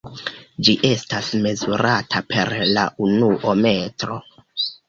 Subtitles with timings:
[0.67, 4.19] Ĝi estas mezurata per la unuo metro.